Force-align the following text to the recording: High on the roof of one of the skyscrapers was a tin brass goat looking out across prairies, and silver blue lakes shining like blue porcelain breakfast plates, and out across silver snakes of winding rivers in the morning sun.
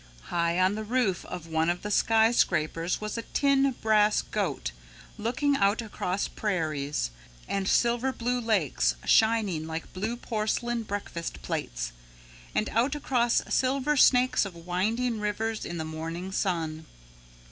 High 0.31 0.57
on 0.59 0.73
the 0.73 0.83
roof 0.83 1.25
of 1.25 1.45
one 1.45 1.69
of 1.69 1.83
the 1.83 1.91
skyscrapers 1.91 2.99
was 2.99 3.19
a 3.19 3.21
tin 3.21 3.73
brass 3.83 4.23
goat 4.23 4.71
looking 5.19 5.55
out 5.55 5.79
across 5.79 6.27
prairies, 6.27 7.11
and 7.47 7.67
silver 7.69 8.11
blue 8.11 8.39
lakes 8.41 8.95
shining 9.05 9.67
like 9.67 9.93
blue 9.93 10.15
porcelain 10.17 10.81
breakfast 10.81 11.43
plates, 11.43 11.91
and 12.55 12.67
out 12.69 12.95
across 12.95 13.43
silver 13.53 13.95
snakes 13.95 14.43
of 14.43 14.55
winding 14.55 15.19
rivers 15.19 15.65
in 15.65 15.77
the 15.77 15.85
morning 15.85 16.31
sun. 16.31 16.87